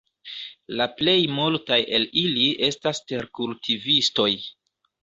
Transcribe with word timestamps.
La 0.79 0.87
plej 1.01 1.15
multaj 1.39 1.79
el 1.99 2.09
ili 2.25 2.49
estas 2.71 3.05
terkultivistoj. 3.13 4.31